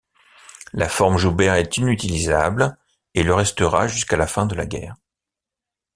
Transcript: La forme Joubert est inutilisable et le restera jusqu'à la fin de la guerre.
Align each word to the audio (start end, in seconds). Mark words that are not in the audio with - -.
La 0.73 0.89
forme 0.89 1.19
Joubert 1.19 1.53
est 1.53 1.77
inutilisable 1.77 2.75
et 3.13 3.21
le 3.21 3.35
restera 3.35 3.87
jusqu'à 3.87 4.17
la 4.17 4.25
fin 4.25 4.47
de 4.47 4.55
la 4.55 4.65
guerre. 4.65 4.95